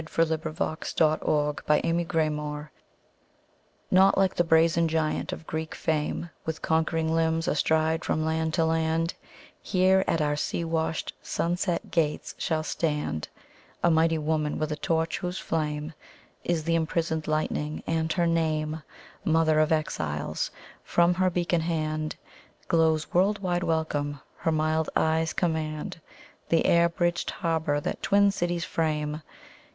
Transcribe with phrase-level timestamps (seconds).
[0.01, 0.97] 1917.
[0.97, 2.69] The New Colossus Emma Lazarus
[3.91, 8.65] NOT like the brazen giant of Greek fame, With conquering limbs astride from land to
[8.65, 9.13] land;
[9.61, 13.27] Here at our sea washed, sunset gates shall standA
[13.91, 20.49] mighty woman with a torch, whose flameIs the imprisoned lightning, and her nameMother of Exiles.
[20.83, 28.01] From her beacon handGlows world wide welcome; her mild eyes commandThe air bridged harbour that
[28.01, 29.21] twin cities frame.